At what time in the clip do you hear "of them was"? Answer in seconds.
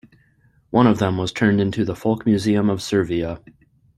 0.87-1.31